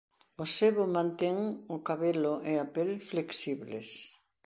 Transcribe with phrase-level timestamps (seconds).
[0.43, 1.37] O sebo mantén
[1.75, 3.89] o cabelo e a pel flexibles.